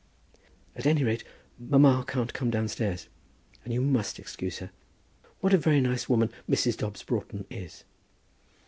[0.75, 1.23] "At any rate
[1.59, 3.07] mamma can't come downstairs,
[3.63, 4.71] and you must excuse her.
[5.41, 6.75] What a very nice woman Mrs.
[6.77, 7.83] Dobbs Broughton is."